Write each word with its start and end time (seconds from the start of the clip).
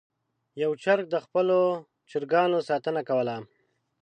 یو 0.61 0.71
چرګ 0.83 1.05
د 1.11 1.15
خپلو 1.25 1.59
چرګانو 2.09 2.59
ساتنه 2.69 3.01
کوله. 3.09 3.35